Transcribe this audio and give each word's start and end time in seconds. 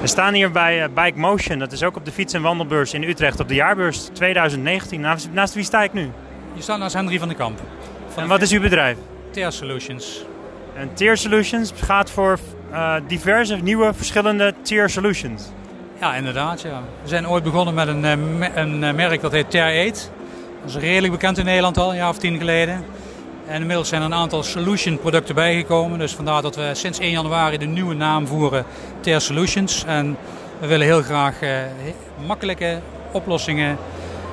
We 0.00 0.06
staan 0.06 0.34
hier 0.34 0.50
bij 0.50 0.82
uh, 0.82 0.88
Bike 1.04 1.18
Motion. 1.18 1.58
Dat 1.58 1.72
is 1.72 1.82
ook 1.82 1.96
op 1.96 2.04
de 2.04 2.12
fiets- 2.12 2.32
en 2.32 2.42
wandelbeurs 2.42 2.94
in 2.94 3.02
Utrecht 3.02 3.40
op 3.40 3.48
de 3.48 3.54
jaarbeurs 3.54 4.08
2019. 4.12 5.00
Naast, 5.00 5.28
naast 5.32 5.54
wie 5.54 5.64
sta 5.64 5.82
ik 5.82 5.92
nu? 5.92 6.10
Je 6.54 6.62
staat 6.62 6.78
naast 6.78 6.94
Henry 6.94 7.18
van 7.18 7.28
den 7.28 7.36
Kamp. 7.36 7.60
en 8.16 8.28
wat 8.28 8.42
is 8.42 8.52
uw 8.52 8.60
bedrijf? 8.60 8.96
Tear 9.30 9.52
Solutions. 9.52 10.24
En 10.76 10.94
Tier 10.94 11.16
Solutions 11.16 11.72
gaat 11.76 12.10
voor 12.10 12.38
uh, 12.72 12.94
diverse 13.06 13.56
nieuwe 13.56 13.94
verschillende 13.94 14.54
Tier 14.62 14.88
Solutions. 14.90 15.42
Ja, 16.00 16.14
inderdaad. 16.14 16.60
Ja. 16.60 16.82
We 17.02 17.08
zijn 17.08 17.28
ooit 17.28 17.44
begonnen 17.44 17.74
met 17.74 17.88
een, 17.88 18.04
een 18.58 18.78
merk 18.78 19.20
dat 19.20 19.32
heet 19.32 19.50
Tear 19.50 19.88
8. 19.88 20.10
Dat 20.60 20.70
is 20.70 20.76
redelijk 20.76 21.12
bekend 21.12 21.38
in 21.38 21.44
Nederland 21.44 21.78
al, 21.78 21.90
een 21.90 21.96
jaar 21.96 22.08
of 22.08 22.18
tien 22.18 22.38
geleden. 22.38 22.84
En 23.50 23.60
inmiddels 23.60 23.88
zijn 23.88 24.00
er 24.00 24.06
een 24.06 24.14
aantal 24.14 24.42
solution 24.42 24.98
producten 24.98 25.34
bijgekomen. 25.34 25.98
Dus 25.98 26.14
vandaar 26.14 26.42
dat 26.42 26.56
we 26.56 26.70
sinds 26.72 26.98
1 26.98 27.10
januari 27.10 27.58
de 27.58 27.66
nieuwe 27.66 27.94
naam 27.94 28.26
voeren 28.26 28.64
Ter 29.00 29.20
Solutions. 29.20 29.84
En 29.84 30.16
we 30.60 30.66
willen 30.66 30.86
heel 30.86 31.02
graag 31.02 31.40
eh, 31.40 31.50
makkelijke 32.26 32.80
oplossingen 33.12 33.78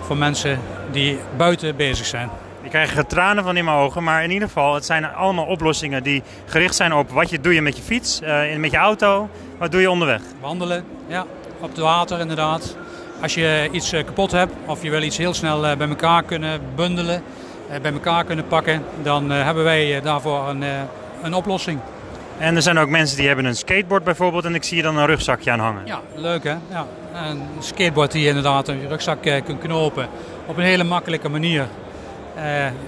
voor 0.00 0.16
mensen 0.16 0.60
die 0.92 1.18
buiten 1.36 1.76
bezig 1.76 2.06
zijn. 2.06 2.30
Ik 2.62 2.70
krijg 2.70 3.04
tranen 3.04 3.44
van 3.44 3.56
in 3.56 3.64
mijn 3.64 3.76
ogen, 3.76 4.04
maar 4.04 4.24
in 4.24 4.30
ieder 4.30 4.48
geval, 4.48 4.74
het 4.74 4.84
zijn 4.84 5.04
allemaal 5.04 5.46
oplossingen 5.46 6.02
die 6.02 6.22
gericht 6.46 6.74
zijn 6.74 6.94
op 6.94 7.10
wat 7.10 7.30
je 7.30 7.40
doe 7.40 7.54
je 7.54 7.62
met 7.62 7.76
je 7.76 7.82
fiets, 7.82 8.20
uh, 8.22 8.56
met 8.56 8.70
je 8.70 8.76
auto, 8.76 9.28
wat 9.58 9.72
doe 9.72 9.80
je 9.80 9.90
onderweg? 9.90 10.20
Wandelen, 10.40 10.84
ja, 11.06 11.26
op 11.60 11.68
het 11.68 11.78
water 11.78 12.20
inderdaad. 12.20 12.76
Als 13.22 13.34
je 13.34 13.68
iets 13.72 13.92
eh, 13.92 14.04
kapot 14.04 14.30
hebt 14.30 14.52
of 14.66 14.82
je 14.82 14.90
wil 14.90 15.02
iets 15.02 15.16
heel 15.16 15.34
snel 15.34 15.60
bij 15.60 15.88
elkaar 15.88 16.22
kunnen 16.22 16.60
bundelen, 16.74 17.14
eh, 17.14 17.47
bij 17.82 17.92
elkaar 17.92 18.24
kunnen 18.24 18.46
pakken, 18.46 18.82
dan 19.02 19.32
eh, 19.32 19.44
hebben 19.44 19.64
wij 19.64 19.96
eh, 19.96 20.02
daarvoor 20.02 20.48
een, 20.48 20.64
een 21.22 21.34
oplossing. 21.34 21.80
En 22.38 22.56
er 22.56 22.62
zijn 22.62 22.78
ook 22.78 22.88
mensen 22.88 23.16
die 23.16 23.26
hebben 23.26 23.44
een 23.44 23.56
skateboard 23.56 24.04
bijvoorbeeld 24.04 24.44
en 24.44 24.54
ik 24.54 24.64
zie 24.64 24.76
je 24.76 24.82
dan 24.82 24.96
een 24.96 25.06
rugzakje 25.06 25.50
aan 25.50 25.58
hangen. 25.58 25.86
Ja, 25.86 26.00
leuk 26.14 26.44
hè. 26.44 26.54
Ja. 26.70 26.86
Een 27.12 27.42
skateboard 27.58 28.12
die 28.12 28.22
je 28.22 28.28
inderdaad 28.28 28.68
een 28.68 28.88
rugzak 28.88 29.22
kunt 29.22 29.58
knopen 29.58 30.08
op 30.46 30.56
een 30.56 30.64
hele 30.64 30.84
makkelijke 30.84 31.28
manier. 31.28 31.62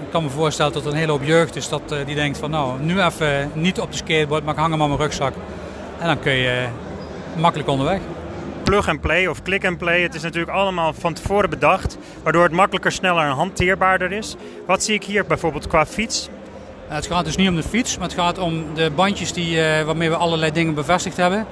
ik 0.03 0.11
kan 0.11 0.23
me 0.23 0.29
voorstellen 0.29 0.73
dat 0.73 0.85
er 0.85 0.91
een 0.91 0.97
hele 0.97 1.11
hoop 1.11 1.23
jeugd 1.23 1.55
is 1.55 1.69
dat, 1.69 1.95
die 2.05 2.15
denkt 2.15 2.37
van 2.37 2.49
nou, 2.49 2.81
nu 2.81 3.01
even 3.01 3.51
niet 3.53 3.79
op 3.79 3.91
de 3.91 3.97
skateboard, 3.97 4.43
maar 4.43 4.53
ik 4.53 4.59
hang 4.59 4.71
hem 4.71 4.81
aan 4.81 4.87
mijn 4.87 5.01
rugzak. 5.01 5.33
En 5.99 6.07
dan 6.07 6.19
kun 6.19 6.33
je 6.33 6.67
makkelijk 7.37 7.69
onderweg 7.69 7.99
plug 8.71 8.87
and 8.87 9.01
play 9.01 9.27
of 9.27 9.41
click 9.41 9.65
and 9.65 9.77
play. 9.77 10.01
Het 10.01 10.15
is 10.15 10.21
natuurlijk 10.21 10.51
allemaal 10.51 10.93
van 10.93 11.13
tevoren 11.13 11.49
bedacht, 11.49 11.97
waardoor 12.23 12.43
het 12.43 12.51
makkelijker, 12.51 12.91
sneller 12.91 13.23
en 13.23 13.31
hanteerbaarder 13.31 14.11
is. 14.11 14.35
Wat 14.65 14.83
zie 14.83 14.93
ik 14.93 15.03
hier 15.03 15.25
bijvoorbeeld 15.25 15.67
qua 15.67 15.85
fiets? 15.85 16.29
Het 16.87 17.07
gaat 17.07 17.25
dus 17.25 17.35
niet 17.35 17.49
om 17.49 17.55
de 17.55 17.63
fiets, 17.63 17.97
maar 17.97 18.07
het 18.07 18.17
gaat 18.17 18.37
om 18.37 18.65
de 18.73 18.91
bandjes 18.95 19.33
die, 19.33 19.55
uh, 19.55 19.81
waarmee 19.81 20.09
we 20.09 20.15
allerlei 20.15 20.51
dingen 20.51 20.73
bevestigd 20.73 21.17
hebben. 21.17 21.45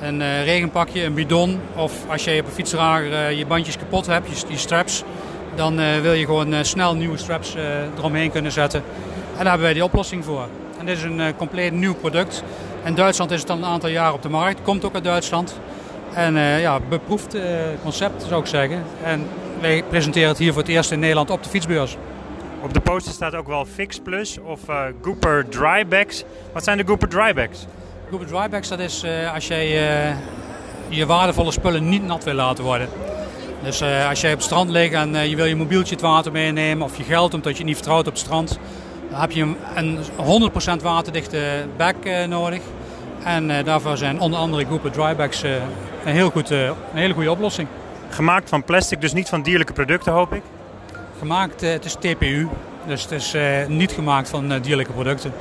Een 0.00 0.20
uh, 0.20 0.44
regenpakje, 0.44 1.04
een 1.04 1.14
bidon 1.14 1.60
of 1.74 1.92
als 2.08 2.24
je 2.24 2.40
op 2.40 2.46
een 2.46 2.52
fietsdrager 2.52 3.32
je 3.32 3.46
bandjes 3.46 3.76
kapot 3.76 4.06
hebt, 4.06 4.40
je, 4.40 4.46
je 4.48 4.56
straps, 4.56 5.02
dan 5.54 5.76
wil 6.02 6.12
je 6.12 6.24
gewoon 6.24 6.64
snel 6.64 6.94
nieuwe 6.94 7.16
straps 7.16 7.54
eromheen 7.98 8.30
kunnen 8.30 8.52
zetten. 8.52 8.82
En 9.30 9.36
daar 9.36 9.46
hebben 9.46 9.62
wij 9.62 9.72
die 9.72 9.84
oplossing 9.84 10.24
voor. 10.24 10.46
En 10.78 10.86
dit 10.86 10.96
is 10.96 11.02
een 11.02 11.36
compleet 11.36 11.72
nieuw 11.72 11.94
product. 11.94 12.42
In 12.84 12.94
Duitsland 12.94 13.30
is 13.30 13.40
het 13.40 13.50
al 13.50 13.56
een 13.56 13.64
aantal 13.64 13.90
jaar 13.90 14.12
op 14.12 14.22
de 14.22 14.28
markt, 14.28 14.62
komt 14.62 14.84
ook 14.84 14.94
uit 14.94 15.04
Duitsland. 15.04 15.60
En 16.12 16.34
ja, 16.38 16.80
beproefd 16.88 17.36
concept 17.82 18.22
zou 18.28 18.40
ik 18.40 18.46
zeggen. 18.46 18.82
En 19.02 19.26
wij 19.60 19.82
presenteren 19.88 20.28
het 20.28 20.38
hier 20.38 20.52
voor 20.52 20.62
het 20.62 20.70
eerst 20.70 20.90
in 20.90 20.98
Nederland 20.98 21.30
op 21.30 21.42
de 21.42 21.48
fietsbeurs. 21.48 21.96
Op 22.62 22.74
de 22.74 22.80
poster 22.80 23.12
staat 23.12 23.34
ook 23.34 23.46
wel 23.46 23.64
Fix 23.64 23.98
Plus 24.00 24.38
of 24.44 24.68
uh, 24.68 24.80
Gooper 25.02 25.48
Drybags. 25.48 26.24
Wat 26.52 26.64
zijn 26.64 26.78
de 26.78 26.86
Gooper 26.86 27.08
Drybags? 27.08 27.66
Gooper 28.10 28.26
Drybags, 28.26 28.68
dat 28.68 28.78
is 28.78 29.04
als 29.34 29.46
jij 29.46 29.68
je 30.88 31.06
waardevolle 31.06 31.50
spullen 31.50 31.88
niet 31.88 32.04
nat 32.04 32.24
wil 32.24 32.34
laten 32.34 32.64
worden. 32.64 32.88
Dus 33.62 33.82
als 34.08 34.20
jij 34.20 34.30
op 34.30 34.36
het 34.36 34.46
strand 34.46 34.70
ligt 34.70 34.94
en 34.94 35.28
je 35.28 35.36
wil 35.36 35.44
je 35.44 35.56
mobieltje 35.56 35.94
het 35.94 36.04
water 36.04 36.32
meenemen 36.32 36.86
of 36.86 36.96
je 36.96 37.02
geld 37.02 37.34
omdat 37.34 37.52
je 37.52 37.58
het 37.58 37.66
niet 37.66 37.76
vertrouwt 37.76 38.06
op 38.06 38.12
het 38.12 38.22
strand, 38.22 38.58
dan 39.10 39.20
heb 39.20 39.30
je 39.30 39.54
een 39.74 39.98
100% 40.78 40.82
waterdichte 40.82 41.66
bag 41.76 41.94
nodig. 42.28 42.60
En 43.24 43.64
daarvoor 43.64 43.96
zijn 43.96 44.20
onder 44.20 44.38
andere 44.38 44.66
Gooper 44.66 44.90
Drybags 44.90 45.42
een, 46.06 46.12
heel 46.12 46.30
goed, 46.30 46.50
eh, 46.50 46.64
een 46.64 46.98
hele 46.98 47.14
goede 47.14 47.30
oplossing. 47.30 47.68
Gemaakt 48.08 48.48
van 48.48 48.64
plastic, 48.64 49.00
dus 49.00 49.12
niet 49.12 49.28
van 49.28 49.42
dierlijke 49.42 49.72
producten, 49.72 50.12
hoop 50.12 50.32
ik? 50.32 50.42
Gemaakt, 51.18 51.62
eh, 51.62 51.70
het 51.70 51.84
is 51.84 51.94
TPU, 51.94 52.48
dus 52.86 53.02
het 53.02 53.12
is 53.12 53.34
eh, 53.34 53.66
niet 53.66 53.92
gemaakt 53.92 54.28
van 54.28 54.60
dierlijke 54.60 54.92
producten. 54.92 55.32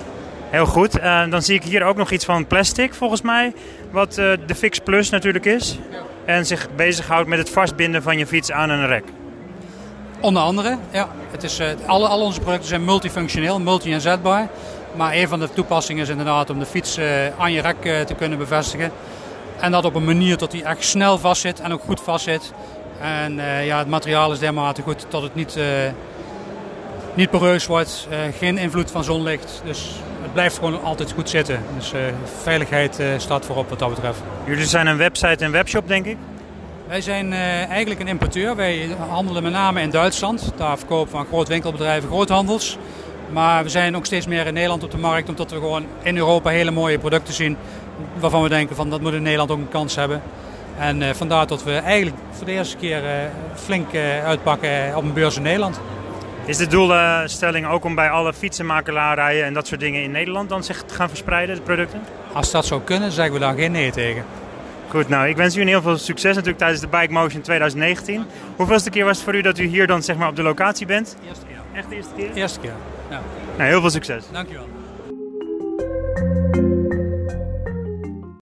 Heel 0.49 0.65
goed. 0.65 0.91
dan 1.29 1.41
zie 1.41 1.55
ik 1.55 1.63
hier 1.63 1.83
ook 1.83 1.95
nog 1.95 2.11
iets 2.11 2.25
van 2.25 2.47
plastic, 2.47 2.93
volgens 2.93 3.21
mij. 3.21 3.53
Wat 3.91 4.13
de 4.13 4.55
Fix 4.55 4.79
Plus 4.79 5.09
natuurlijk 5.09 5.45
is. 5.45 5.79
En 6.25 6.45
zich 6.45 6.67
bezighoudt 6.75 7.27
met 7.27 7.39
het 7.39 7.49
vastbinden 7.49 8.03
van 8.03 8.17
je 8.17 8.27
fiets 8.27 8.51
aan 8.51 8.69
een 8.69 8.87
rek. 8.87 9.03
Onder 10.19 10.41
andere, 10.41 10.77
ja. 10.91 11.09
Het 11.31 11.43
is, 11.43 11.61
alle, 11.85 12.07
alle 12.07 12.23
onze 12.23 12.39
producten 12.39 12.67
zijn 12.67 12.85
multifunctioneel, 12.85 13.59
multi-inzetbaar. 13.59 14.47
Maar 14.95 15.13
een 15.13 15.27
van 15.27 15.39
de 15.39 15.49
toepassingen 15.53 16.03
is 16.03 16.09
inderdaad 16.09 16.49
om 16.49 16.59
de 16.59 16.65
fiets 16.65 16.99
aan 17.37 17.51
je 17.51 17.61
rek 17.61 18.05
te 18.07 18.13
kunnen 18.17 18.37
bevestigen. 18.37 18.91
En 19.59 19.71
dat 19.71 19.85
op 19.85 19.95
een 19.95 20.05
manier 20.05 20.37
dat 20.37 20.51
hij 20.51 20.63
echt 20.63 20.83
snel 20.83 21.17
vastzit 21.17 21.59
en 21.59 21.73
ook 21.73 21.81
goed 21.81 22.01
vastzit. 22.01 22.53
En 23.01 23.37
uh, 23.37 23.65
ja, 23.65 23.77
het 23.77 23.87
materiaal 23.87 24.31
is 24.31 24.39
dermate 24.39 24.81
goed 24.81 25.05
dat 25.09 25.21
het 25.21 25.35
niet, 25.35 25.55
uh, 25.57 25.65
niet 27.13 27.29
poreus 27.29 27.65
wordt. 27.65 28.07
Uh, 28.11 28.17
geen 28.37 28.57
invloed 28.57 28.91
van 28.91 29.03
zonlicht. 29.03 29.61
Dus 29.65 29.91
het 30.21 30.33
blijft 30.33 30.55
gewoon 30.55 30.83
altijd 30.83 31.11
goed 31.11 31.29
zitten. 31.29 31.63
Dus 31.77 31.93
veiligheid 32.43 33.01
staat 33.17 33.45
voorop 33.45 33.69
wat 33.69 33.79
dat 33.79 33.89
betreft. 33.89 34.19
Jullie 34.45 34.65
zijn 34.65 34.87
een 34.87 34.97
website 34.97 35.43
en 35.43 35.51
webshop 35.51 35.87
denk 35.87 36.05
ik? 36.05 36.17
Wij 36.87 37.01
zijn 37.01 37.33
eigenlijk 37.33 37.99
een 37.99 38.07
importeur. 38.07 38.55
Wij 38.55 38.89
handelen 39.09 39.43
met 39.43 39.51
name 39.51 39.81
in 39.81 39.89
Duitsland. 39.89 40.51
Daar 40.57 40.77
verkopen 40.77 41.11
van 41.11 41.25
groot 41.25 41.47
winkelbedrijven, 41.47 42.09
groothandels. 42.09 42.77
Maar 43.31 43.63
we 43.63 43.69
zijn 43.69 43.95
ook 43.95 44.05
steeds 44.05 44.27
meer 44.27 44.47
in 44.47 44.53
Nederland 44.53 44.83
op 44.83 44.91
de 44.91 44.97
markt. 44.97 45.29
Omdat 45.29 45.51
we 45.51 45.57
gewoon 45.57 45.85
in 46.01 46.17
Europa 46.17 46.49
hele 46.49 46.71
mooie 46.71 46.99
producten 46.99 47.33
zien 47.33 47.57
waarvan 48.19 48.43
we 48.43 48.49
denken 48.49 48.75
van 48.75 48.89
dat 48.89 49.01
moet 49.01 49.13
in 49.13 49.21
Nederland 49.21 49.51
ook 49.51 49.57
een 49.57 49.69
kans 49.69 49.95
hebben. 49.95 50.21
En 50.79 51.01
uh, 51.01 51.09
vandaar 51.09 51.47
dat 51.47 51.63
we 51.63 51.71
eigenlijk 51.71 52.17
voor 52.31 52.45
de 52.45 52.51
eerste 52.51 52.77
keer 52.77 53.03
uh, 53.03 53.09
flink 53.55 53.93
uh, 53.93 54.25
uitpakken 54.25 54.95
op 54.95 55.03
een 55.03 55.13
beurs 55.13 55.35
in 55.35 55.41
Nederland. 55.41 55.79
Is 56.45 56.57
de 56.57 56.67
doelstelling 56.67 57.67
ook 57.67 57.83
om 57.83 57.95
bij 57.95 58.09
alle 58.09 58.33
fietsenmakelarijen 58.33 59.45
en 59.45 59.53
dat 59.53 59.67
soort 59.67 59.79
dingen 59.79 60.03
in 60.03 60.11
Nederland 60.11 60.49
dan 60.49 60.63
zich 60.63 60.83
te 60.83 60.93
gaan 60.93 61.09
verspreiden, 61.09 61.55
de 61.55 61.61
producten? 61.61 62.01
Als 62.33 62.51
dat 62.51 62.65
zou 62.65 62.81
kunnen, 62.81 63.11
zeggen 63.11 63.33
we 63.33 63.39
daar 63.39 63.55
geen 63.55 63.71
nee 63.71 63.91
tegen. 63.91 64.25
Goed, 64.89 65.09
nou 65.09 65.27
ik 65.27 65.35
wens 65.35 65.55
u 65.55 65.63
heel 65.63 65.81
veel 65.81 65.97
succes 65.97 66.31
natuurlijk 66.31 66.57
tijdens 66.57 66.81
de 66.81 66.87
Bike 66.87 67.13
Motion 67.13 67.41
2019. 67.41 68.25
Hoeveelste 68.55 68.89
keer 68.89 69.05
was 69.05 69.15
het 69.15 69.25
voor 69.25 69.35
u 69.35 69.41
dat 69.41 69.57
u 69.57 69.65
hier 69.65 69.87
dan 69.87 70.03
zeg 70.03 70.15
maar 70.15 70.27
op 70.27 70.35
de 70.35 70.43
locatie 70.43 70.85
bent? 70.85 71.17
Eerste 71.27 71.45
keer. 71.45 71.57
Echt 71.73 71.89
de 71.89 71.95
eerste 71.95 72.13
keer? 72.15 72.33
Eerste 72.33 72.59
keer, 72.59 72.73
ja. 73.09 73.21
Nou, 73.57 73.69
heel 73.69 73.81
veel 73.81 73.89
succes. 73.89 74.23
Dankjewel. 74.31 74.67